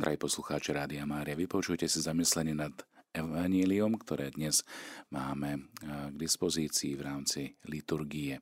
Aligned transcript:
Drahí 0.00 0.16
poslucháči 0.16 0.72
Rádia 0.72 1.04
Mária, 1.04 1.36
vypočujte 1.36 1.84
si 1.84 2.00
zamyslenie 2.00 2.56
nad 2.56 2.72
evaníliom, 3.12 4.00
ktoré 4.00 4.32
dnes 4.32 4.64
máme 5.12 5.60
eh, 5.60 6.08
k 6.08 6.14
dispozícii 6.16 6.96
v 6.96 7.02
rámci 7.04 7.52
liturgie. 7.68 8.40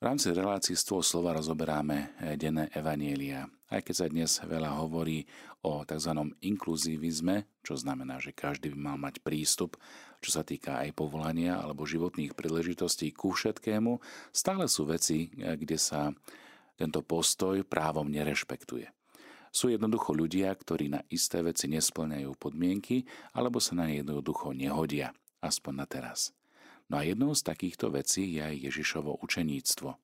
V 0.00 0.02
rámci 0.08 0.32
relácií 0.32 0.72
z 0.72 0.96
slova 1.04 1.36
rozoberáme 1.36 2.16
eh, 2.24 2.40
denné 2.40 2.72
evanielia. 2.72 3.44
Aj 3.68 3.84
keď 3.84 3.94
sa 4.00 4.06
dnes 4.08 4.40
veľa 4.40 4.80
hovorí 4.80 5.28
o 5.60 5.84
tzv. 5.84 6.32
inkluzivizme, 6.40 7.60
čo 7.60 7.76
znamená, 7.76 8.16
že 8.16 8.32
každý 8.32 8.72
by 8.72 8.78
mal 8.80 8.96
mať 8.96 9.20
prístup, 9.20 9.76
čo 10.24 10.32
sa 10.32 10.40
týka 10.40 10.80
aj 10.80 10.96
povolania 10.96 11.60
alebo 11.60 11.84
životných 11.84 12.32
príležitostí 12.32 13.12
ku 13.12 13.36
všetkému, 13.36 14.00
stále 14.32 14.72
sú 14.72 14.88
veci, 14.88 15.28
eh, 15.36 15.52
kde 15.52 15.76
sa 15.76 16.16
tento 16.80 17.04
postoj 17.04 17.60
právom 17.68 18.08
nerešpektuje. 18.08 18.95
Sú 19.56 19.72
jednoducho 19.72 20.12
ľudia, 20.12 20.52
ktorí 20.52 20.92
na 20.92 21.00
isté 21.08 21.40
veci 21.40 21.64
nesplňajú 21.72 22.36
podmienky 22.36 23.08
alebo 23.32 23.56
sa 23.56 23.72
na 23.72 23.88
ne 23.88 24.04
jednoducho 24.04 24.52
nehodia, 24.52 25.16
aspoň 25.40 25.72
na 25.80 25.86
teraz. 25.88 26.36
No 26.92 27.00
a 27.00 27.08
jednou 27.08 27.32
z 27.32 27.40
takýchto 27.40 27.88
vecí 27.88 28.36
je 28.36 28.44
aj 28.44 28.52
Ježišovo 28.68 29.16
učeníctvo. 29.24 29.96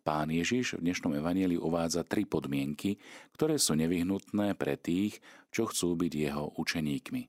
Pán 0.00 0.32
Ježiš 0.32 0.80
v 0.80 0.88
dnešnom 0.88 1.12
evanieli 1.12 1.60
uvádza 1.60 2.08
tri 2.08 2.24
podmienky, 2.24 2.96
ktoré 3.36 3.60
sú 3.60 3.76
nevyhnutné 3.76 4.56
pre 4.56 4.80
tých, 4.80 5.20
čo 5.52 5.68
chcú 5.68 6.00
byť 6.00 6.12
jeho 6.16 6.48
učeníkmi. 6.56 7.28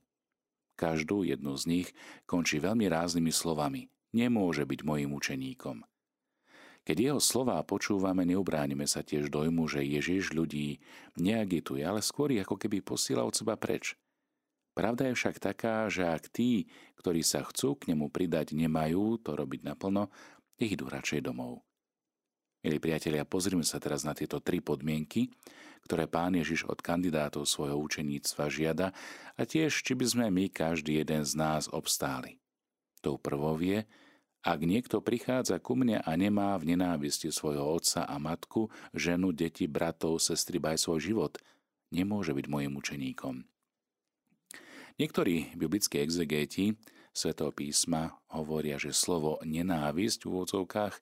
Každú 0.80 1.28
jednu 1.28 1.52
z 1.60 1.64
nich 1.68 1.88
končí 2.24 2.64
veľmi 2.64 2.88
ráznými 2.88 3.28
slovami. 3.28 3.92
Nemôže 4.16 4.64
byť 4.64 4.80
mojim 4.88 5.12
učeníkom. 5.12 5.84
Keď 6.82 6.96
jeho 6.98 7.20
slová 7.22 7.62
počúvame, 7.62 8.26
neubránime 8.26 8.90
sa 8.90 9.06
tiež 9.06 9.30
dojmu, 9.30 9.70
že 9.70 9.86
Ježiš 9.86 10.34
ľudí 10.34 10.82
neagituje, 11.14 11.86
ale 11.86 12.02
skôr 12.02 12.34
ako 12.34 12.58
keby 12.58 12.82
posiela 12.82 13.22
od 13.22 13.38
seba 13.38 13.54
preč. 13.54 13.94
Pravda 14.74 15.12
je 15.12 15.14
však 15.14 15.36
taká, 15.38 15.86
že 15.92 16.02
ak 16.08 16.32
tí, 16.32 16.66
ktorí 16.98 17.22
sa 17.22 17.44
chcú 17.44 17.76
k 17.78 17.92
nemu 17.92 18.08
pridať, 18.08 18.56
nemajú 18.56 19.20
to 19.20 19.36
robiť 19.36 19.68
naplno, 19.68 20.08
nech 20.58 20.74
idú 20.74 20.88
radšej 20.88 21.22
domov. 21.22 21.62
Milí 22.62 22.78
priatelia, 22.78 23.26
pozrime 23.26 23.66
sa 23.66 23.82
teraz 23.82 24.06
na 24.06 24.14
tieto 24.14 24.38
tri 24.38 24.62
podmienky, 24.62 25.34
ktoré 25.82 26.06
pán 26.06 26.38
Ježiš 26.38 26.70
od 26.70 26.78
kandidátov 26.78 27.42
svojho 27.46 27.74
učeníctva 27.74 28.46
žiada 28.48 28.94
a 29.34 29.42
tiež, 29.42 29.82
či 29.82 29.92
by 29.98 30.06
sme 30.06 30.26
my, 30.30 30.46
každý 30.46 31.02
jeden 31.02 31.26
z 31.26 31.34
nás, 31.34 31.66
obstáli. 31.70 32.38
Tou 33.02 33.18
prvou 33.18 33.58
je, 33.58 33.82
ak 34.42 34.58
niekto 34.66 34.98
prichádza 34.98 35.62
ku 35.62 35.78
mne 35.78 36.02
a 36.02 36.10
nemá 36.18 36.58
v 36.58 36.74
nenávisti 36.74 37.30
svojho 37.30 37.62
otca 37.62 38.02
a 38.02 38.18
matku, 38.18 38.68
ženu, 38.90 39.30
deti, 39.30 39.70
bratov, 39.70 40.18
sestry, 40.18 40.58
aj 40.58 40.82
svoj 40.82 41.00
život, 41.00 41.32
nemôže 41.94 42.34
byť 42.34 42.46
mojim 42.50 42.74
učeníkom. 42.74 43.46
Niektorí 44.98 45.54
biblickí 45.56 46.02
exegéti 46.02 46.76
svetého 47.14 47.52
písma 47.54 48.18
hovoria, 48.32 48.76
že 48.76 48.90
slovo 48.90 49.38
nenávisť 49.44 50.24
v 50.24 50.30
úvodzovkách 50.32 50.94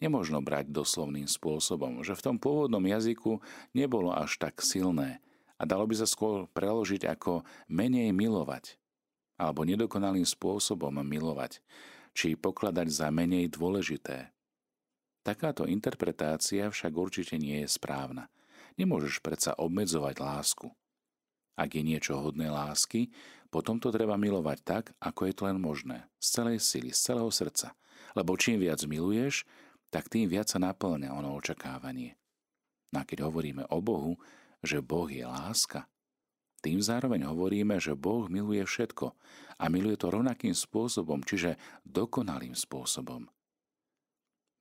nemožno 0.00 0.40
brať 0.40 0.70
doslovným 0.70 1.28
spôsobom, 1.28 2.00
že 2.02 2.14
v 2.16 2.24
tom 2.24 2.36
pôvodnom 2.40 2.82
jazyku 2.82 3.42
nebolo 3.74 4.14
až 4.14 4.38
tak 4.40 4.62
silné 4.62 5.20
a 5.58 5.62
dalo 5.64 5.84
by 5.84 5.94
sa 5.98 6.06
skôr 6.08 6.46
preložiť 6.52 7.06
ako 7.10 7.42
menej 7.68 8.14
milovať 8.14 8.78
alebo 9.36 9.68
nedokonalým 9.68 10.24
spôsobom 10.24 10.96
milovať 11.04 11.60
či 12.16 12.32
pokladať 12.32 12.88
za 12.88 13.12
menej 13.12 13.52
dôležité. 13.52 14.32
Takáto 15.20 15.68
interpretácia 15.68 16.72
však 16.72 16.92
určite 16.96 17.36
nie 17.36 17.60
je 17.60 17.68
správna. 17.68 18.32
Nemôžeš 18.80 19.20
predsa 19.20 19.52
obmedzovať 19.60 20.16
lásku. 20.24 20.72
Ak 21.60 21.76
je 21.76 21.84
niečo 21.84 22.16
hodné 22.16 22.48
lásky, 22.48 23.12
potom 23.52 23.76
to 23.76 23.92
treba 23.92 24.16
milovať 24.16 24.58
tak, 24.64 24.84
ako 25.00 25.28
je 25.28 25.34
to 25.36 25.42
len 25.48 25.60
možné, 25.60 26.08
z 26.20 26.40
celej 26.40 26.58
sily, 26.64 26.90
z 26.92 27.00
celého 27.12 27.28
srdca. 27.32 27.76
Lebo 28.16 28.36
čím 28.36 28.60
viac 28.60 28.80
miluješ, 28.84 29.44
tak 29.92 30.08
tým 30.08 30.28
viac 30.28 30.48
sa 30.48 30.60
naplňa 30.60 31.12
ono 31.12 31.36
očakávanie. 31.36 32.16
No 32.92 33.02
a 33.02 33.08
keď 33.08 33.28
hovoríme 33.28 33.64
o 33.72 33.78
Bohu, 33.80 34.16
že 34.64 34.84
Boh 34.84 35.08
je 35.08 35.24
láska, 35.24 35.88
tým 36.66 36.82
zároveň 36.82 37.30
hovoríme, 37.30 37.78
že 37.78 37.94
Boh 37.94 38.26
miluje 38.26 38.66
všetko 38.66 39.14
a 39.62 39.64
miluje 39.70 39.94
to 40.02 40.10
rovnakým 40.10 40.50
spôsobom, 40.50 41.22
čiže 41.22 41.54
dokonalým 41.86 42.58
spôsobom. 42.58 43.30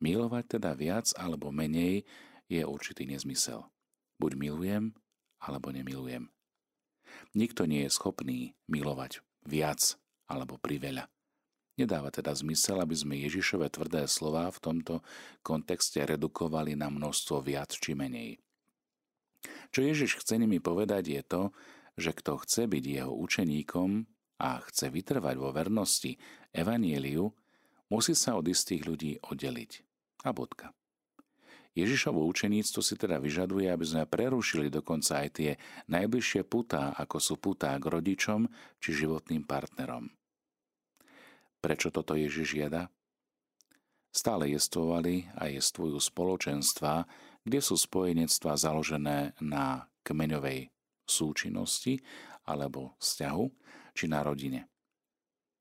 Milovať 0.05 0.61
teda 0.61 0.77
viac 0.77 1.09
alebo 1.17 1.49
menej 1.49 2.05
je 2.45 2.61
určitý 2.61 3.09
nezmysel. 3.09 3.65
Buď 4.21 4.37
milujem, 4.37 4.93
alebo 5.41 5.73
nemilujem. 5.73 6.29
Nikto 7.33 7.65
nie 7.65 7.89
je 7.89 7.95
schopný 7.97 8.53
milovať 8.69 9.25
viac 9.41 9.97
alebo 10.29 10.61
priveľa. 10.61 11.09
Nedáva 11.73 12.13
teda 12.13 12.37
zmysel, 12.37 12.85
aby 12.85 12.93
sme 12.93 13.17
Ježišove 13.17 13.65
tvrdé 13.73 14.05
slová 14.05 14.53
v 14.53 14.61
tomto 14.61 14.93
kontexte 15.41 16.05
redukovali 16.05 16.77
na 16.77 16.93
množstvo 16.93 17.41
viac 17.41 17.73
či 17.73 17.97
menej. 17.97 18.37
Čo 19.73 19.81
Ježiš 19.81 20.21
chce 20.21 20.37
nimi 20.37 20.61
povedať 20.61 21.03
je 21.09 21.21
to, 21.25 21.41
že 21.95 22.11
kto 22.11 22.43
chce 22.43 22.67
byť 22.67 22.83
jeho 22.83 23.13
učeníkom 23.15 24.07
a 24.43 24.59
chce 24.67 24.91
vytrvať 24.91 25.35
vo 25.39 25.49
vernosti 25.55 26.19
Evanieliu, 26.51 27.31
musí 27.87 28.11
sa 28.15 28.35
od 28.35 28.47
istých 28.47 28.83
ľudí 28.83 29.11
oddeliť. 29.23 29.71
A 30.27 30.35
bodka. 30.35 30.75
Ježišovo 31.75 32.23
učeníctvo 32.31 32.79
si 32.79 32.95
teda 32.95 33.19
vyžaduje, 33.19 33.67
aby 33.67 33.83
sme 33.83 34.07
prerušili 34.07 34.71
dokonca 34.71 35.27
aj 35.27 35.29
tie 35.35 35.51
najbližšie 35.91 36.47
putá, 36.47 36.95
ako 36.95 37.19
sú 37.19 37.35
putá 37.35 37.75
k 37.75 37.85
rodičom 37.91 38.47
či 38.79 38.95
životným 38.95 39.43
partnerom. 39.43 40.07
Prečo 41.59 41.91
toto 41.91 42.15
Ježiš 42.15 42.55
jeda? 42.55 42.87
Stále 44.15 44.55
jestvovali 44.55 45.27
a 45.35 45.51
jestvujú 45.51 45.99
spoločenstva, 45.99 47.03
kde 47.43 47.59
sú 47.59 47.75
spojenectvá 47.75 48.55
založené 48.55 49.35
na 49.43 49.91
kmeňovej 50.07 50.71
súčinnosti 51.07 52.01
alebo 52.45 52.93
vzťahu 53.01 53.45
či 53.95 54.05
na 54.11 54.21
rodine. 54.21 54.69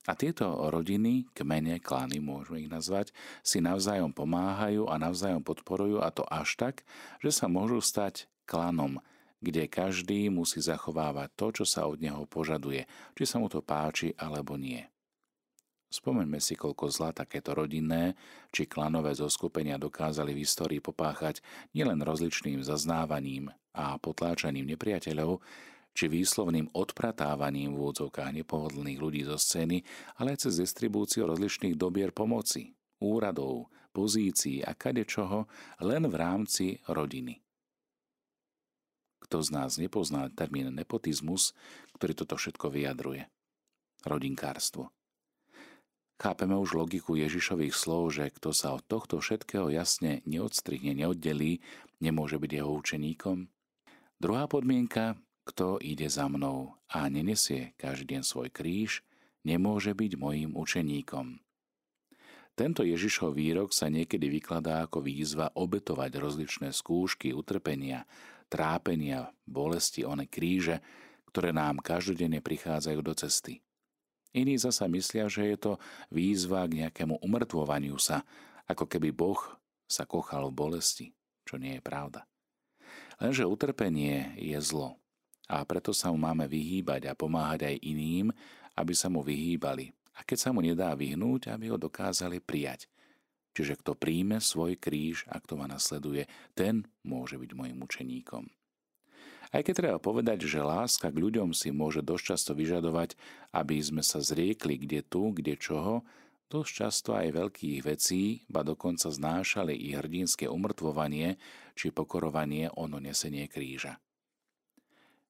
A 0.04 0.12
tieto 0.12 0.68
rodiny, 0.68 1.32
kmene, 1.32 1.80
klany, 1.80 2.20
môžeme 2.20 2.60
ich 2.60 2.68
nazvať, 2.68 3.08
si 3.40 3.64
navzájom 3.64 4.12
pomáhajú 4.12 4.84
a 4.84 5.00
navzájom 5.00 5.40
podporujú 5.40 6.04
a 6.04 6.12
to 6.12 6.28
až 6.28 6.60
tak, 6.60 6.84
že 7.24 7.32
sa 7.32 7.48
môžu 7.48 7.80
stať 7.80 8.28
klanom, 8.44 9.00
kde 9.40 9.64
každý 9.64 10.28
musí 10.28 10.60
zachovávať 10.60 11.32
to, 11.36 11.46
čo 11.60 11.64
sa 11.64 11.88
od 11.88 12.04
neho 12.04 12.28
požaduje, 12.28 12.84
či 13.16 13.24
sa 13.24 13.40
mu 13.40 13.48
to 13.48 13.64
páči 13.64 14.12
alebo 14.20 14.60
nie. 14.60 14.84
Spomeňme 15.94 16.42
si, 16.42 16.58
koľko 16.58 16.90
zla 16.90 17.14
takéto 17.14 17.54
rodinné 17.54 18.18
či 18.50 18.66
klanové 18.66 19.14
zoskupenia 19.14 19.78
dokázali 19.78 20.34
v 20.34 20.42
histórii 20.42 20.82
popáchať 20.82 21.38
nielen 21.70 22.02
rozličným 22.02 22.66
zaznávaním 22.66 23.54
a 23.70 23.94
potláčaním 24.02 24.66
nepriateľov, 24.74 25.38
či 25.94 26.10
výslovným 26.10 26.74
odpratávaním 26.74 27.70
v 27.70 27.78
úvodzovkách 27.78 28.42
nepohodlných 28.42 28.98
ľudí 28.98 29.22
zo 29.22 29.38
scény, 29.38 29.86
ale 30.18 30.34
aj 30.34 30.50
cez 30.50 30.58
distribúciu 30.58 31.30
rozličných 31.30 31.78
dobier 31.78 32.10
pomoci, 32.10 32.74
úradov, 32.98 33.70
pozícií 33.94 34.66
a 34.66 34.74
kadečoho 34.74 35.46
len 35.78 36.10
v 36.10 36.14
rámci 36.18 36.82
rodiny. 36.90 37.38
Kto 39.22 39.46
z 39.46 39.48
nás 39.54 39.78
nepozná 39.78 40.26
termín 40.34 40.74
nepotizmus, 40.74 41.54
ktorý 41.94 42.18
toto 42.18 42.34
všetko 42.34 42.74
vyjadruje? 42.74 43.30
Rodinkárstvo. 44.02 44.90
Chápeme 46.14 46.54
už 46.54 46.78
logiku 46.78 47.18
Ježišových 47.18 47.74
slov, 47.74 48.14
že 48.14 48.30
kto 48.30 48.54
sa 48.54 48.78
od 48.78 48.86
tohto 48.86 49.18
všetkého 49.18 49.66
jasne 49.74 50.22
neodstrihne, 50.24 50.94
neoddelí, 50.94 51.58
nemôže 51.98 52.38
byť 52.38 52.50
jeho 52.54 52.70
učeníkom. 52.70 53.50
Druhá 54.22 54.46
podmienka, 54.46 55.18
kto 55.44 55.82
ide 55.82 56.06
za 56.06 56.30
mnou 56.30 56.78
a 56.86 57.10
nenesie 57.10 57.74
každý 57.76 58.16
deň 58.16 58.22
svoj 58.22 58.48
kríž, 58.54 59.02
nemôže 59.42 59.92
byť 59.92 60.12
mojím 60.16 60.54
učeníkom. 60.54 61.42
Tento 62.54 62.86
Ježišov 62.86 63.34
výrok 63.34 63.74
sa 63.74 63.90
niekedy 63.90 64.30
vykladá 64.30 64.86
ako 64.86 65.02
výzva 65.02 65.50
obetovať 65.58 66.10
rozličné 66.22 66.70
skúšky, 66.70 67.34
utrpenia, 67.34 68.06
trápenia, 68.46 69.34
bolesti, 69.42 70.06
one 70.06 70.30
kríže, 70.30 70.78
ktoré 71.34 71.50
nám 71.50 71.82
každodenne 71.82 72.38
prichádzajú 72.38 73.00
do 73.02 73.14
cesty. 73.18 73.58
Iní 74.34 74.58
zasa 74.58 74.90
myslia, 74.90 75.30
že 75.30 75.46
je 75.46 75.56
to 75.56 75.72
výzva 76.10 76.66
k 76.66 76.84
nejakému 76.84 77.22
umrtvovaniu 77.22 77.94
sa, 78.02 78.26
ako 78.66 78.90
keby 78.90 79.14
Boh 79.14 79.38
sa 79.86 80.02
kochal 80.04 80.50
v 80.50 80.58
bolesti, 80.58 81.06
čo 81.46 81.54
nie 81.54 81.78
je 81.78 81.82
pravda. 81.84 82.26
Lenže 83.22 83.46
utrpenie 83.46 84.34
je 84.34 84.58
zlo 84.58 84.98
a 85.46 85.62
preto 85.62 85.94
sa 85.94 86.10
mu 86.10 86.18
máme 86.18 86.50
vyhýbať 86.50 87.06
a 87.06 87.14
pomáhať 87.14 87.70
aj 87.70 87.76
iným, 87.84 88.34
aby 88.74 88.92
sa 88.96 89.06
mu 89.06 89.22
vyhýbali. 89.22 89.94
A 90.18 90.26
keď 90.26 90.38
sa 90.38 90.50
mu 90.50 90.62
nedá 90.62 90.90
vyhnúť, 90.94 91.50
aby 91.54 91.70
ho 91.70 91.78
dokázali 91.78 92.42
prijať. 92.42 92.90
Čiže 93.54 93.78
kto 93.78 93.94
príjme 93.94 94.42
svoj 94.42 94.74
kríž 94.74 95.30
a 95.30 95.38
kto 95.38 95.54
ma 95.54 95.70
nasleduje, 95.70 96.26
ten 96.58 96.82
môže 97.06 97.38
byť 97.38 97.50
môjim 97.54 97.78
učeníkom. 97.78 98.50
Aj 99.54 99.62
keď 99.62 99.74
treba 99.78 99.98
povedať, 100.02 100.50
že 100.50 100.58
láska 100.58 101.14
k 101.14 101.20
ľuďom 101.22 101.54
si 101.54 101.70
môže 101.70 102.02
dosť 102.02 102.24
často 102.34 102.52
vyžadovať, 102.58 103.14
aby 103.54 103.78
sme 103.78 104.02
sa 104.02 104.18
zriekli 104.18 104.82
kde 104.82 105.06
tu, 105.06 105.30
kde 105.30 105.54
čoho, 105.54 106.02
dosť 106.50 106.70
často 106.74 107.14
aj 107.14 107.38
veľkých 107.38 107.86
vecí, 107.86 108.42
ba 108.50 108.66
dokonca 108.66 109.14
znášali 109.14 109.78
i 109.78 109.94
hrdinské 109.94 110.50
umrtvovanie 110.50 111.38
či 111.78 111.94
pokorovanie 111.94 112.66
ono 112.74 112.98
nesenie 112.98 113.46
kríža. 113.46 114.02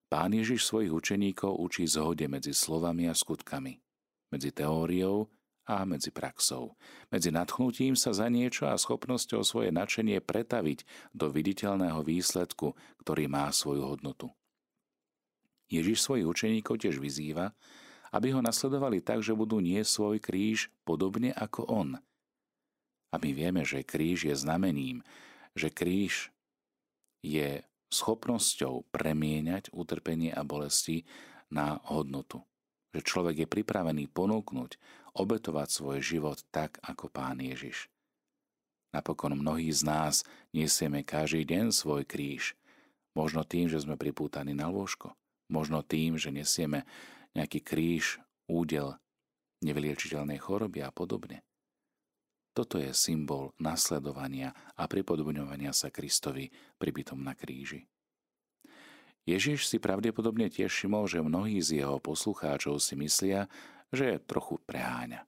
Pán 0.08 0.32
Ježiš 0.32 0.72
svojich 0.72 0.92
učeníkov 0.96 1.60
učí 1.60 1.84
zhode 1.84 2.24
medzi 2.24 2.56
slovami 2.56 3.12
a 3.12 3.14
skutkami, 3.16 3.76
medzi 4.32 4.56
teóriou 4.56 5.28
a 5.64 5.84
medzi 5.88 6.12
praxou, 6.12 6.76
medzi 7.08 7.32
nadchnutím 7.32 7.96
sa 7.96 8.12
za 8.12 8.28
niečo 8.28 8.68
a 8.68 8.76
schopnosťou 8.76 9.40
svoje 9.40 9.72
nadšenie 9.72 10.20
pretaviť 10.20 10.84
do 11.16 11.32
viditeľného 11.32 12.04
výsledku, 12.04 12.76
ktorý 13.00 13.24
má 13.26 13.48
svoju 13.48 13.88
hodnotu. 13.88 14.28
Ježiš 15.72 16.04
svojich 16.04 16.28
učeníkov 16.28 16.84
tiež 16.84 17.00
vyzýva, 17.00 17.56
aby 18.12 18.36
ho 18.36 18.44
nasledovali 18.44 19.00
tak, 19.00 19.24
že 19.24 19.34
budú 19.34 19.58
nie 19.58 19.80
svoj 19.82 20.20
kríž 20.20 20.70
podobne 20.84 21.32
ako 21.34 21.66
on. 21.66 21.90
A 23.10 23.14
my 23.16 23.30
vieme, 23.32 23.64
že 23.64 23.82
kríž 23.82 24.28
je 24.28 24.36
znamením, 24.36 25.00
že 25.56 25.72
kríž 25.72 26.30
je 27.24 27.64
schopnosťou 27.88 28.84
premieňať 28.92 29.72
utrpenie 29.72 30.30
a 30.30 30.44
bolesti 30.44 31.08
na 31.48 31.80
hodnotu 31.88 32.44
že 32.94 33.02
človek 33.02 33.44
je 33.44 33.48
pripravený 33.50 34.06
ponúknuť, 34.14 34.78
obetovať 35.18 35.68
svoj 35.68 35.98
život 35.98 36.38
tak, 36.54 36.78
ako 36.86 37.10
Pán 37.10 37.42
Ježiš. 37.42 37.90
Napokon 38.94 39.34
mnohí 39.34 39.74
z 39.74 39.82
nás 39.82 40.22
niesieme 40.54 41.02
každý 41.02 41.42
deň 41.42 41.74
svoj 41.74 42.06
kríž. 42.06 42.54
Možno 43.18 43.42
tým, 43.42 43.66
že 43.66 43.82
sme 43.82 43.98
pripútaní 43.98 44.54
na 44.54 44.70
lôžko. 44.70 45.18
Možno 45.50 45.82
tým, 45.82 46.14
že 46.14 46.30
nesieme 46.30 46.86
nejaký 47.34 47.58
kríž, 47.66 48.22
údel 48.46 48.94
nevyliečiteľnej 49.66 50.38
choroby 50.38 50.86
a 50.86 50.94
podobne. 50.94 51.42
Toto 52.54 52.78
je 52.78 52.94
symbol 52.94 53.50
nasledovania 53.58 54.54
a 54.78 54.86
pripodobňovania 54.86 55.74
sa 55.74 55.90
Kristovi 55.90 56.54
pribytom 56.78 57.18
na 57.18 57.34
kríži. 57.34 57.82
Ježiš 59.24 59.72
si 59.72 59.80
pravdepodobne 59.80 60.52
tiež 60.52 60.68
všimol, 60.68 61.08
že 61.08 61.24
mnohí 61.24 61.56
z 61.64 61.80
jeho 61.84 61.96
poslucháčov 61.96 62.76
si 62.76 62.92
myslia, 63.00 63.48
že 63.88 64.20
trochu 64.20 64.60
preháňa. 64.68 65.24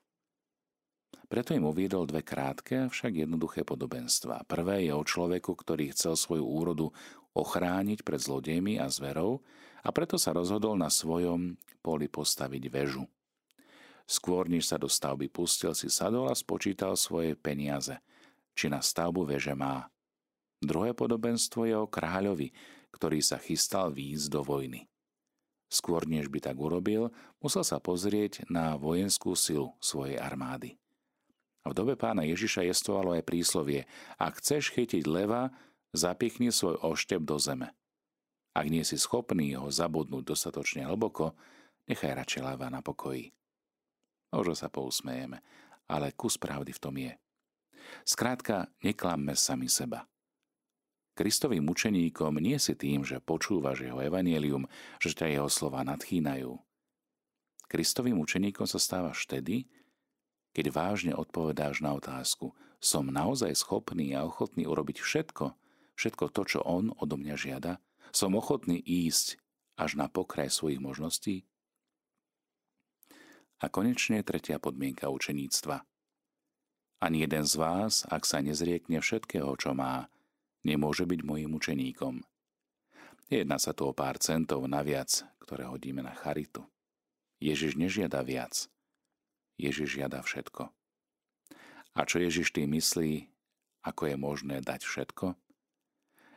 Preto 1.27 1.59
im 1.59 1.67
uviedol 1.67 2.07
dve 2.07 2.23
krátke, 2.23 2.87
však 2.87 3.27
jednoduché 3.27 3.67
podobenstva. 3.67 4.47
Prvé 4.47 4.87
je 4.87 4.93
o 4.95 5.03
človeku, 5.03 5.59
ktorý 5.59 5.91
chcel 5.91 6.15
svoju 6.15 6.47
úrodu 6.47 6.95
ochrániť 7.35 8.07
pred 8.07 8.21
zlodejmi 8.23 8.79
a 8.79 8.87
zverou 8.87 9.43
a 9.83 9.89
preto 9.91 10.21
sa 10.23 10.31
rozhodol 10.31 10.79
na 10.79 10.87
svojom 10.87 11.59
poli 11.83 12.07
postaviť 12.07 12.65
väžu. 12.71 13.05
Skôr, 14.07 14.47
než 14.47 14.71
sa 14.71 14.79
do 14.79 14.87
stavby 14.87 15.27
pustil, 15.27 15.75
si 15.75 15.91
sadol 15.91 16.31
a 16.31 16.39
spočítal 16.39 16.95
svoje 16.95 17.35
peniaze, 17.35 17.99
či 18.55 18.71
na 18.71 18.79
stavbu 18.79 19.27
veže 19.27 19.51
má. 19.59 19.91
Druhé 20.63 20.95
podobenstvo 20.95 21.67
je 21.67 21.75
o 21.75 21.91
kráľovi, 21.91 22.55
ktorý 22.97 23.21
sa 23.21 23.37
chystal 23.37 23.93
výjsť 23.93 24.27
do 24.33 24.41
vojny. 24.41 24.81
Skôr 25.69 26.09
než 26.09 26.33
by 26.33 26.41
tak 26.41 26.57
urobil, 26.57 27.13
musel 27.43 27.67
sa 27.67 27.77
pozrieť 27.77 28.49
na 28.49 28.81
vojenskú 28.81 29.37
silu 29.37 29.77
svojej 29.83 30.17
armády. 30.17 30.81
V 31.67 31.75
dobe 31.75 31.99
pána 31.99 32.23
Ježiša 32.23 32.63
jestovalo 32.63 33.19
aj 33.19 33.27
príslovie 33.27 33.91
Ak 34.17 34.39
chceš 34.39 34.71
chytiť 34.71 35.05
leva, 35.11 35.51
zapichni 35.91 36.55
svoj 36.55 36.79
oštep 36.79 37.27
do 37.27 37.37
zeme. 37.43 37.75
Ak 38.55 38.71
nie 38.71 38.87
si 38.87 38.97
schopný 38.97 39.59
ho 39.59 39.69
zabudnúť 39.69 40.33
dostatočne 40.33 40.87
hlboko, 40.87 41.35
nechaj 41.91 42.15
radšej 42.15 42.43
leva 42.47 42.71
na 42.71 42.81
pokoji. 42.81 43.35
Možno 44.31 44.55
sa 44.55 44.71
pousmejeme, 44.71 45.43
ale 45.91 46.15
kus 46.15 46.39
pravdy 46.39 46.71
v 46.73 46.81
tom 46.81 46.95
je. 46.97 47.13
Skrátka, 48.07 48.71
neklamme 48.81 49.35
sami 49.35 49.67
seba. 49.67 50.07
Kristovým 51.17 51.65
učeníkom 51.65 52.37
nie 52.45 52.61
si 52.61 52.77
tým, 52.77 53.01
že 53.01 53.25
počúvaš 53.25 53.89
jeho 53.89 54.05
evanielium, 54.05 54.69
že 55.01 55.17
ťa 55.17 55.41
jeho 55.41 55.49
slova 55.49 55.81
nadchýnajú. 55.89 56.61
Kristovým 57.73 58.21
učeníkom 58.21 58.69
sa 58.69 58.77
stávaš 58.77 59.25
vtedy, 59.25 59.65
keď 60.53 60.77
vážne 60.77 61.13
odpovedáš 61.17 61.81
na 61.81 61.97
otázku, 61.97 62.53
som 62.77 63.09
naozaj 63.09 63.57
schopný 63.57 64.13
a 64.13 64.29
ochotný 64.29 64.69
urobiť 64.69 65.01
všetko, 65.01 65.57
všetko 65.97 66.25
to, 66.37 66.43
čo 66.45 66.61
on 66.61 66.93
odo 67.01 67.17
mňa 67.17 67.35
žiada? 67.41 67.81
Som 68.13 68.37
ochotný 68.37 68.77
ísť 68.77 69.41
až 69.81 69.97
na 69.97 70.13
pokraj 70.13 70.53
svojich 70.53 70.81
možností? 70.85 71.49
A 73.57 73.73
konečne 73.73 74.21
tretia 74.21 74.61
podmienka 74.61 75.09
učeníctva. 75.09 75.81
Ani 77.01 77.25
jeden 77.25 77.45
z 77.49 77.55
vás, 77.57 78.05
ak 78.09 78.29
sa 78.29 78.45
nezriekne 78.45 79.01
všetkého, 79.01 79.49
čo 79.57 79.73
má, 79.73 80.13
nemôže 80.67 81.07
byť 81.07 81.21
mojim 81.23 81.55
učeníkom. 81.55 82.27
Jedná 83.31 83.63
sa 83.63 83.71
tu 83.71 83.87
o 83.87 83.95
pár 83.95 84.19
centov 84.19 84.67
naviac, 84.67 85.23
ktoré 85.39 85.71
hodíme 85.71 86.03
na 86.03 86.11
charitu. 86.11 86.67
Ježiš 87.39 87.79
nežiada 87.79 88.27
viac. 88.27 88.67
Ježiš 89.55 90.03
žiada 90.03 90.19
všetko. 90.27 90.75
A 91.97 92.01
čo 92.05 92.19
Ježiš 92.19 92.51
tým 92.51 92.75
myslí, 92.75 93.31
ako 93.87 94.03
je 94.11 94.17
možné 94.19 94.57
dať 94.61 94.83
všetko? 94.83 95.39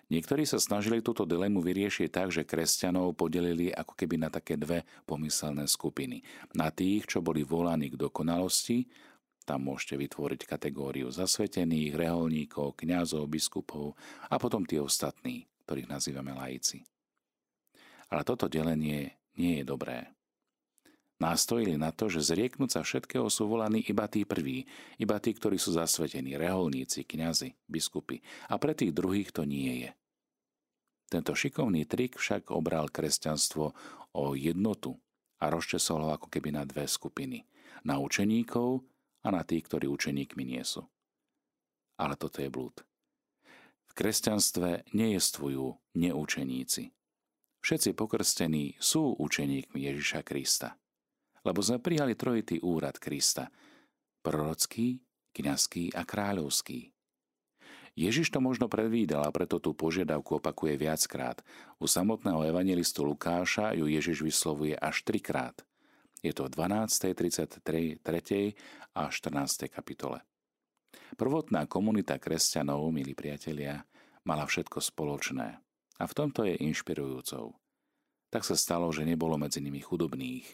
Niektorí 0.09 0.41
sa 0.41 0.57
snažili 0.57 1.05
túto 1.05 1.21
dilemu 1.21 1.61
vyriešiť 1.61 2.09
tak, 2.09 2.33
že 2.33 2.41
kresťanov 2.41 3.13
podelili 3.13 3.69
ako 3.69 3.93
keby 3.93 4.17
na 4.17 4.33
také 4.33 4.57
dve 4.57 4.81
pomyselné 5.05 5.69
skupiny. 5.69 6.25
Na 6.57 6.73
tých, 6.73 7.05
čo 7.05 7.21
boli 7.21 7.45
volaní 7.45 7.93
k 7.93 7.99
dokonalosti 7.99 8.89
tam 9.49 9.65
môžete 9.65 9.97
vytvoriť 9.97 10.45
kategóriu 10.45 11.09
zasvetených, 11.09 11.97
reholníkov, 11.97 12.77
kňazov, 12.77 13.25
biskupov 13.25 13.97
a 14.29 14.37
potom 14.37 14.61
tí 14.61 14.77
ostatní, 14.77 15.49
ktorých 15.65 15.89
nazývame 15.89 16.37
laici. 16.37 16.85
Ale 18.13 18.21
toto 18.21 18.45
delenie 18.45 19.17
nie 19.41 19.57
je 19.57 19.65
dobré. 19.65 20.13
Nástojili 21.19 21.75
na 21.75 21.89
to, 21.91 22.07
že 22.07 22.31
zrieknúť 22.31 22.79
sa 22.79 22.81
všetkého 22.85 23.27
sú 23.27 23.49
volaní 23.49 23.83
iba 23.89 24.07
tí 24.07 24.23
prví, 24.23 24.63
iba 25.01 25.17
tí, 25.19 25.35
ktorí 25.35 25.59
sú 25.59 25.75
zasvetení, 25.75 26.37
reholníci, 26.39 27.03
kňazi, 27.03 27.57
biskupy. 27.67 28.21
A 28.47 28.55
pre 28.55 28.71
tých 28.71 28.95
druhých 28.95 29.33
to 29.35 29.43
nie 29.43 29.83
je. 29.83 29.91
Tento 31.09 31.33
šikovný 31.33 31.89
trik 31.89 32.15
však 32.21 32.53
obral 32.53 32.87
kresťanstvo 32.87 33.65
o 34.13 34.23
jednotu 34.37 34.95
a 35.41 35.49
rozčesol 35.49 36.07
ho 36.07 36.09
ako 36.15 36.29
keby 36.29 36.55
na 36.55 36.63
dve 36.63 36.85
skupiny. 36.87 37.43
Na 37.83 37.99
učeníkov 37.99 38.85
a 39.23 39.27
na 39.29 39.43
tých, 39.43 39.67
ktorí 39.67 39.87
učeníkmi 39.91 40.43
nie 40.45 40.63
sú. 40.63 40.87
Ale 41.99 42.15
toto 42.15 42.39
je 42.39 42.47
blúd. 42.47 42.75
V 43.89 43.93
kresťanstve 43.97 44.95
nejestvujú 44.95 45.75
neučeníci. 45.97 46.95
Všetci 47.59 47.91
pokrstení 47.91 48.79
sú 48.79 49.19
učeníkmi 49.19 49.83
Ježiša 49.83 50.23
Krista. 50.23 50.79
Lebo 51.43 51.59
sme 51.59 51.83
prijali 51.83 52.15
trojitý 52.15 52.63
úrad 52.63 52.95
Krista. 52.95 53.51
Prorocký, 54.23 55.03
kňazský 55.35 55.91
a 55.95 56.07
kráľovský. 56.07 56.91
Ježiš 57.99 58.31
to 58.31 58.39
možno 58.39 58.71
predvídal 58.71 59.27
a 59.27 59.35
preto 59.35 59.59
tú 59.59 59.75
požiadavku 59.75 60.39
opakuje 60.39 60.79
viackrát. 60.79 61.43
U 61.83 61.87
samotného 61.89 62.47
evangelistu 62.47 63.03
Lukáša 63.03 63.75
ju 63.75 63.91
Ježiš 63.91 64.23
vyslovuje 64.23 64.71
až 64.79 65.03
trikrát. 65.03 65.59
Je 66.19 66.35
to 66.35 66.47
v 66.47 66.51
12., 66.51 67.15
33. 67.15 68.03
a 68.95 69.07
14. 69.07 69.71
kapitole. 69.71 70.19
Prvotná 71.15 71.63
komunita 71.65 72.19
kresťanov, 72.19 72.91
milí 72.91 73.15
priatelia, 73.15 73.87
mala 74.27 74.43
všetko 74.43 74.83
spoločné 74.83 75.47
a 75.99 76.03
v 76.03 76.13
tomto 76.15 76.43
je 76.43 76.59
inšpirujúcou. 76.59 77.55
Tak 78.29 78.43
sa 78.45 78.55
stalo, 78.59 78.91
že 78.91 79.07
nebolo 79.07 79.39
medzi 79.39 79.63
nimi 79.63 79.79
chudobných. 79.79 80.45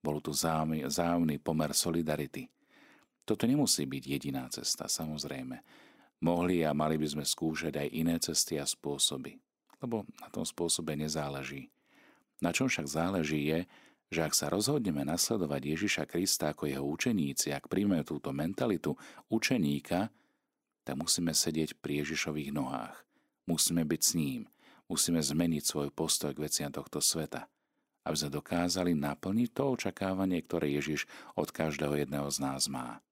Bol 0.00 0.22
tu 0.22 0.30
zájomný 0.32 1.42
pomer 1.42 1.74
solidarity. 1.74 2.46
Toto 3.26 3.42
nemusí 3.44 3.90
byť 3.90 4.02
jediná 4.06 4.46
cesta, 4.48 4.86
samozrejme. 4.86 5.58
Mohli 6.22 6.62
a 6.62 6.70
mali 6.70 6.94
by 6.94 7.06
sme 7.10 7.24
skúšať 7.26 7.74
aj 7.74 7.88
iné 7.90 8.16
cesty 8.22 8.56
a 8.56 8.64
spôsoby, 8.64 9.36
lebo 9.82 10.06
na 10.22 10.30
tom 10.30 10.46
spôsobe 10.46 10.94
nezáleží. 10.94 11.68
Na 12.38 12.54
čom 12.54 12.70
však 12.70 12.86
záleží 12.86 13.50
je, 13.50 13.66
že 14.06 14.22
ak 14.22 14.32
sa 14.38 14.46
rozhodneme 14.46 15.02
nasledovať 15.02 15.74
Ježiša 15.74 16.04
Krista 16.06 16.54
ako 16.54 16.70
jeho 16.70 16.84
učeníci, 16.86 17.50
ak 17.50 17.66
príjmeme 17.66 18.06
túto 18.06 18.30
mentalitu 18.30 18.94
učeníka, 19.26 20.10
tak 20.86 20.94
musíme 20.94 21.34
sedieť 21.34 21.82
pri 21.82 22.06
Ježišových 22.06 22.54
nohách. 22.54 22.94
Musíme 23.50 23.82
byť 23.82 24.02
s 24.02 24.12
ním. 24.14 24.40
Musíme 24.86 25.18
zmeniť 25.18 25.62
svoj 25.66 25.88
postoj 25.90 26.30
k 26.30 26.46
veciam 26.46 26.70
tohto 26.70 27.02
sveta, 27.02 27.50
aby 28.06 28.14
sme 28.14 28.38
dokázali 28.38 28.94
naplniť 28.94 29.50
to 29.50 29.74
očakávanie, 29.74 30.38
ktoré 30.46 30.70
Ježiš 30.70 31.10
od 31.34 31.50
každého 31.50 31.98
jedného 31.98 32.30
z 32.30 32.38
nás 32.38 32.70
má. 32.70 33.02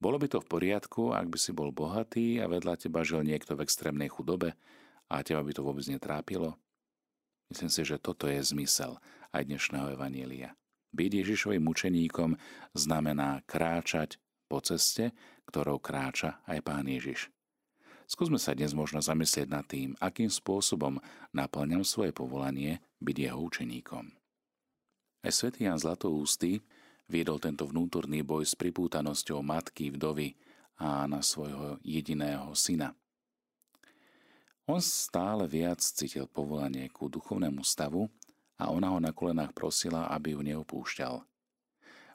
Bolo 0.00 0.16
by 0.16 0.30
to 0.32 0.40
v 0.40 0.48
poriadku, 0.48 1.12
ak 1.12 1.28
by 1.28 1.36
si 1.36 1.52
bol 1.52 1.68
bohatý 1.68 2.40
a 2.40 2.48
vedľa 2.48 2.80
teba 2.80 3.04
žil 3.04 3.20
niekto 3.26 3.52
v 3.58 3.68
extrémnej 3.68 4.08
chudobe 4.08 4.56
a 5.12 5.20
teba 5.20 5.44
by 5.44 5.52
to 5.52 5.60
vôbec 5.60 5.84
netrápilo? 5.84 6.56
Myslím 7.52 7.68
si, 7.68 7.84
že 7.84 8.00
toto 8.00 8.24
je 8.24 8.40
zmysel 8.40 8.96
aj 9.32 9.42
dnešného 9.44 9.96
Evanielia. 9.98 10.56
Byť 10.92 11.10
Ježišovým 11.20 11.60
mučeníkom 11.60 12.40
znamená 12.72 13.44
kráčať 13.44 14.16
po 14.48 14.64
ceste, 14.64 15.12
ktorou 15.44 15.76
kráča 15.80 16.40
aj 16.48 16.64
Pán 16.64 16.88
Ježiš. 16.88 17.28
Skúsme 18.08 18.40
sa 18.40 18.56
dnes 18.56 18.72
možno 18.72 19.04
zamyslieť 19.04 19.48
nad 19.52 19.68
tým, 19.68 19.92
akým 20.00 20.32
spôsobom 20.32 20.96
naplňam 21.36 21.84
svoje 21.84 22.16
povolanie 22.16 22.80
byť 23.04 23.16
jeho 23.20 23.36
učeníkom. 23.36 24.04
Aj 25.20 25.32
svätý 25.34 25.68
Jan 25.68 25.76
Zlatoústy 25.76 26.64
viedol 27.04 27.36
tento 27.36 27.68
vnútorný 27.68 28.24
boj 28.24 28.48
s 28.48 28.56
pripútanosťou 28.56 29.44
matky, 29.44 29.92
vdovy 29.92 30.40
a 30.80 31.04
na 31.04 31.20
svojho 31.20 31.76
jediného 31.84 32.48
syna. 32.56 32.96
On 34.68 34.80
stále 34.80 35.44
viac 35.44 35.80
cítil 35.80 36.24
povolanie 36.28 36.88
ku 36.88 37.12
duchovnému 37.12 37.60
stavu 37.60 38.08
a 38.58 38.74
ona 38.74 38.90
ho 38.90 38.98
na 38.98 39.14
kolenách 39.14 39.54
prosila, 39.54 40.10
aby 40.10 40.34
ju 40.34 40.40
neopúšťal. 40.42 41.22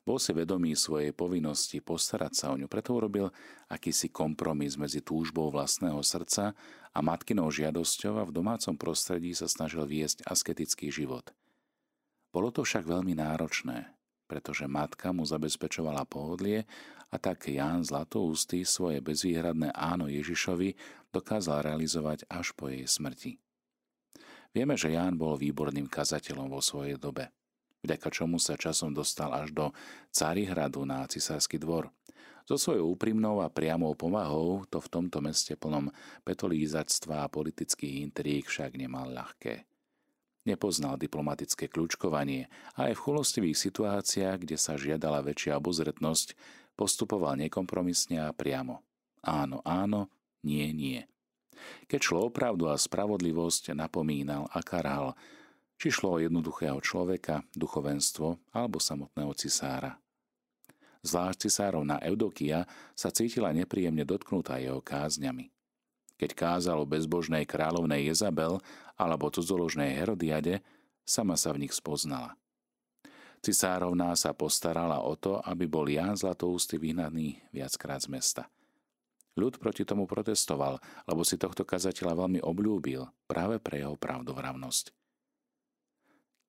Bol 0.03 0.19
si 0.19 0.35
vedomý 0.35 0.75
svojej 0.75 1.15
povinnosti 1.15 1.79
postarať 1.79 2.33
sa 2.35 2.45
o 2.51 2.59
ňu, 2.59 2.67
preto 2.67 2.91
urobil 2.91 3.31
akýsi 3.71 4.11
kompromis 4.11 4.75
medzi 4.75 4.99
túžbou 4.99 5.47
vlastného 5.47 6.03
srdca 6.03 6.51
a 6.91 6.99
matkinou 6.99 7.47
žiadosťou 7.47 8.19
a 8.19 8.27
v 8.27 8.35
domácom 8.35 8.75
prostredí 8.75 9.31
sa 9.31 9.47
snažil 9.47 9.87
viesť 9.87 10.27
asketický 10.27 10.91
život. 10.91 11.31
Bolo 12.35 12.51
to 12.51 12.67
však 12.67 12.83
veľmi 12.83 13.15
náročné, 13.15 13.95
pretože 14.27 14.67
matka 14.67 15.15
mu 15.15 15.23
zabezpečovala 15.23 16.03
pohodlie 16.03 16.67
a 17.07 17.15
tak 17.15 17.47
Ján 17.47 17.87
Zlatoústy 17.87 18.67
svoje 18.67 18.99
bezvýhradné 18.99 19.71
áno 19.71 20.11
Ježišovi 20.11 20.75
dokázal 21.15 21.63
realizovať 21.63 22.27
až 22.27 22.51
po 22.51 22.67
jej 22.67 22.83
smrti. 22.83 23.39
Vieme, 24.53 24.77
že 24.77 24.93
Ján 24.93 25.17
bol 25.17 25.33
výborným 25.35 25.89
kazateľom 25.89 26.47
vo 26.53 26.61
svojej 26.61 26.95
dobe 27.01 27.33
vďaka 27.83 28.07
čomu 28.09 28.39
sa 28.39 28.55
časom 28.55 28.95
dostal 28.95 29.29
až 29.35 29.51
do 29.51 29.65
Carihradu 30.09 30.87
na 30.87 31.03
cisársky 31.05 31.59
dvor. 31.59 31.91
So 32.43 32.59
svojou 32.59 32.95
úprimnou 32.95 33.39
a 33.39 33.51
priamou 33.51 33.95
pomahou 33.95 34.67
to 34.67 34.79
v 34.79 34.91
tomto 34.91 35.23
meste 35.23 35.55
plnom 35.55 35.91
petolízactva 36.27 37.27
a 37.27 37.31
politických 37.31 38.03
intríg 38.03 38.47
však 38.47 38.75
nemal 38.75 39.07
ľahké. 39.11 39.63
Nepoznal 40.43 40.99
diplomatické 40.99 41.71
kľúčkovanie 41.71 42.51
a 42.75 42.91
aj 42.91 42.99
v 42.99 43.03
chulostivých 43.07 43.55
situáciách, 43.55 44.43
kde 44.43 44.59
sa 44.59 44.75
žiadala 44.75 45.23
väčšia 45.23 45.55
obozretnosť, 45.55 46.35
postupoval 46.75 47.39
nekompromisne 47.39 48.19
a 48.19 48.35
priamo. 48.35 48.83
Áno, 49.23 49.63
áno, 49.63 50.11
nie, 50.43 50.67
nie. 50.75 51.07
Keď 51.87 51.99
šlo 51.99 52.19
o 52.27 52.33
pravdu 52.33 52.69
a 52.69 52.79
spravodlivosť, 52.79 53.75
napomínal 53.75 54.47
a 54.51 54.59
karal, 54.63 55.15
či 55.77 55.91
šlo 55.91 56.15
o 56.15 56.21
jednoduchého 56.21 56.79
človeka, 56.79 57.43
duchovenstvo 57.57 58.55
alebo 58.55 58.79
samotného 58.79 59.33
cisára. 59.35 59.99
Zvlášť 61.03 61.51
cisárovna 61.51 61.99
Eudokia 61.99 62.63
sa 62.95 63.11
cítila 63.11 63.51
nepríjemne 63.51 64.07
dotknutá 64.07 64.63
jeho 64.63 64.79
kázňami. 64.79 65.51
Keď 66.15 66.31
kázal 66.31 66.79
o 66.79 66.87
bezbožnej 66.87 67.43
kráľovnej 67.43 68.07
Jezabel 68.07 68.63
alebo 68.95 69.27
cudzoložnej 69.27 69.91
Herodiade, 69.91 70.63
sama 71.03 71.35
sa 71.35 71.51
v 71.51 71.67
nich 71.67 71.75
spoznala. 71.75 72.39
Cisárovná 73.43 74.15
sa 74.15 74.31
postarala 74.31 75.03
o 75.03 75.19
to, 75.19 75.43
aby 75.43 75.67
bol 75.67 75.83
Ján 75.83 76.15
Zlatoústy 76.15 76.79
vyhnaný 76.79 77.43
viackrát 77.51 77.99
z 77.99 78.07
mesta. 78.07 78.47
Ľud 79.33 79.57
proti 79.57 79.81
tomu 79.81 80.05
protestoval, 80.05 80.77
lebo 81.09 81.25
si 81.25 81.41
tohto 81.41 81.65
kazateľa 81.65 82.25
veľmi 82.25 82.39
obľúbil 82.45 83.09
práve 83.25 83.57
pre 83.57 83.81
jeho 83.81 83.97
pravdovravnosť. 83.97 84.93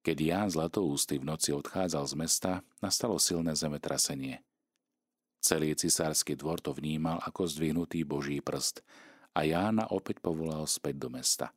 Keď 0.05 0.17
Ján 0.21 0.49
Zlatoústy 0.53 1.17
v 1.17 1.25
noci 1.25 1.57
odchádzal 1.57 2.05
z 2.05 2.15
mesta, 2.21 2.53
nastalo 2.85 3.17
silné 3.17 3.57
zemetrasenie. 3.57 4.45
Celý 5.41 5.73
cisársky 5.73 6.37
dvor 6.37 6.61
to 6.61 6.77
vnímal 6.77 7.25
ako 7.25 7.49
zdvihnutý 7.49 8.05
boží 8.05 8.45
prst 8.45 8.85
a 9.33 9.49
Jána 9.49 9.89
opäť 9.89 10.21
povolal 10.21 10.69
späť 10.69 11.01
do 11.01 11.09
mesta. 11.09 11.57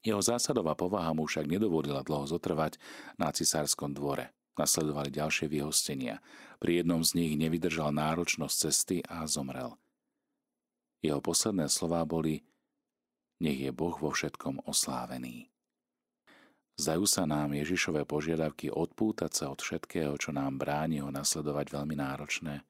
Jeho 0.00 0.20
zásadová 0.24 0.72
povaha 0.72 1.12
mu 1.12 1.28
však 1.28 1.44
nedovolila 1.44 2.00
dlho 2.00 2.24
zotrvať 2.24 2.80
na 3.20 3.28
cisárskom 3.28 3.92
dvore. 3.92 4.32
Nasledovali 4.56 5.12
ďalšie 5.12 5.48
vyhostenia. 5.48 6.24
Pri 6.56 6.80
jednom 6.80 7.04
z 7.04 7.20
nich 7.20 7.32
nevydržal 7.36 7.92
náročnosť 7.92 8.54
cesty 8.56 8.96
a 9.08 9.24
zomrel. 9.28 9.76
Jeho 11.00 11.20
posledné 11.24 11.68
slová 11.72 12.04
boli 12.04 12.44
Nech 13.40 13.56
je 13.56 13.72
Boh 13.72 13.96
vo 13.96 14.12
všetkom 14.12 14.68
oslávený. 14.68 15.48
Zdajú 16.76 17.04
sa 17.08 17.24
nám 17.24 17.56
Ježišové 17.56 18.04
požiadavky 18.04 18.68
odpútať 18.72 19.32
sa 19.32 19.44
od 19.52 19.60
všetkého, 19.60 20.16
čo 20.20 20.32
nám 20.32 20.60
bráni 20.60 21.00
ho 21.00 21.08
nasledovať 21.08 21.72
veľmi 21.72 21.96
náročné. 21.96 22.64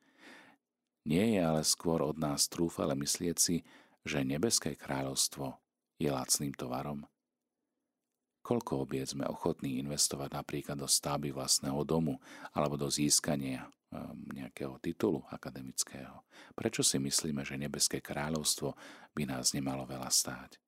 Nie 1.07 1.27
je 1.35 1.41
ale 1.43 1.63
skôr 1.67 2.03
od 2.03 2.19
nás 2.19 2.47
trúfale 2.47 2.95
myslieť 2.95 3.37
si, 3.39 3.67
že 4.07 4.27
nebeské 4.27 4.79
kráľovstvo 4.79 5.59
je 5.99 6.11
lacným 6.11 6.55
tovarom. 6.55 7.07
Koľko 8.47 8.83
obiec 8.83 9.15
sme 9.15 9.27
ochotní 9.27 9.79
investovať 9.83 10.39
napríklad 10.39 10.79
do 10.79 10.89
stavby 10.91 11.31
vlastného 11.35 11.83
domu 11.87 12.19
alebo 12.55 12.75
do 12.75 12.91
získania 12.91 13.71
nejakého 14.35 14.79
titulu 14.79 15.27
akademického? 15.31 16.23
Prečo 16.55 16.87
si 16.87 17.03
myslíme, 17.03 17.43
že 17.43 17.59
nebeské 17.59 17.99
kráľovstvo 17.99 18.75
by 19.15 19.23
nás 19.27 19.53
nemalo 19.53 19.87
veľa 19.87 20.09
stáť? 20.09 20.59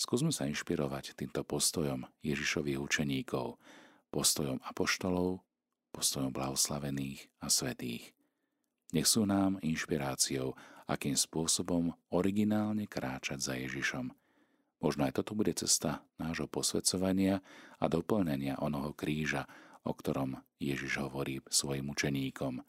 Skúsme 0.00 0.32
sa 0.32 0.48
inšpirovať 0.48 1.12
týmto 1.12 1.44
postojom 1.44 2.08
Ježišových 2.24 2.80
učeníkov, 2.80 3.60
postojom 4.08 4.58
apoštolov, 4.64 5.44
postojom 5.92 6.32
blahoslavených 6.32 7.28
a 7.44 7.52
svetých. 7.52 8.16
Nech 8.96 9.06
sú 9.06 9.28
nám 9.28 9.60
inšpiráciou, 9.62 10.56
akým 10.90 11.14
spôsobom 11.14 11.94
originálne 12.10 12.90
kráčať 12.90 13.38
za 13.38 13.54
Ježišom. 13.54 14.10
Možno 14.80 15.04
aj 15.04 15.20
toto 15.20 15.36
bude 15.36 15.52
cesta 15.52 16.02
nášho 16.16 16.48
posvedcovania 16.48 17.44
a 17.78 17.84
doplnenia 17.86 18.58
onoho 18.58 18.96
kríža, 18.96 19.44
o 19.84 19.92
ktorom 19.92 20.40
Ježiš 20.60 21.00
hovorí 21.00 21.40
svojim 21.48 21.88
učeníkom. 21.88 22.60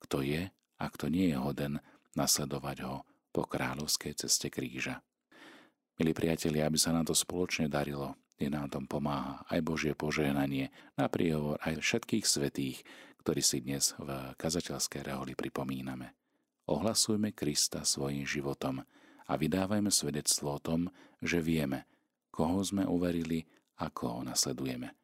Kto 0.00 0.24
je 0.24 0.48
a 0.80 0.84
kto 0.88 1.12
nie 1.12 1.28
je 1.28 1.36
hoden 1.36 1.76
nasledovať 2.16 2.76
ho 2.88 3.04
po 3.30 3.44
kráľovskej 3.44 4.16
ceste 4.16 4.48
kríža. 4.48 5.04
Milí 6.00 6.16
priatelia, 6.16 6.64
aby 6.64 6.80
sa 6.80 6.94
nám 6.94 7.04
to 7.04 7.14
spoločne 7.14 7.68
darilo, 7.68 8.16
je 8.38 8.46
nám 8.48 8.70
tom 8.70 8.86
pomáha 8.86 9.42
aj 9.50 9.60
Božie 9.66 9.92
požehnanie 9.98 10.70
na 10.94 11.10
príhovor 11.10 11.58
aj 11.60 11.82
všetkých 11.82 12.24
svetých, 12.24 12.86
ktorí 13.26 13.42
si 13.42 13.60
dnes 13.60 13.98
v 13.98 14.08
kazateľskej 14.38 15.04
reholi 15.04 15.34
pripomíname. 15.34 16.14
Ohlasujme 16.70 17.34
Krista 17.34 17.82
svojim 17.82 18.24
životom 18.24 18.86
a 19.28 19.32
vydávajme 19.34 19.90
svedectvo 19.90 20.56
o 20.56 20.62
tom, 20.62 20.80
že 21.18 21.42
vieme, 21.42 21.84
koho 22.30 22.62
sme 22.62 22.86
uverili 22.86 23.44
a 23.82 23.90
koho 23.90 24.22
nasledujeme. 24.22 24.97